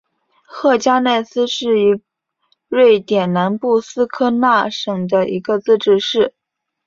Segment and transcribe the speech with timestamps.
[0.47, 2.01] 赫加奈斯市是
[2.67, 6.33] 瑞典南部斯科讷省的一个自治市。